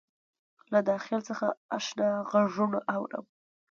[0.71, 1.47] له داخل څخه
[1.77, 3.25] آشنا غــــــــــږونه اورم